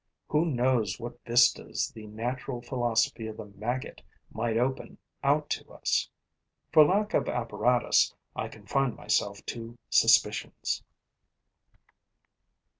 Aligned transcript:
Who 0.29 0.45
knows 0.45 0.99
what 0.99 1.23
vistas 1.25 1.89
the 1.93 2.07
natural 2.07 2.59
philosophy 2.59 3.27
of 3.27 3.37
the 3.37 3.45
maggot 3.45 4.01
might 4.31 4.57
open 4.57 4.97
out 5.21 5.47
to 5.51 5.71
us? 5.71 6.09
For 6.73 6.83
lack 6.83 7.13
of 7.13 7.29
apparatus, 7.29 8.11
I 8.35 8.47
confine 8.47 8.95
myself 8.95 9.45
to 9.53 9.77
suspicions. 9.91 10.81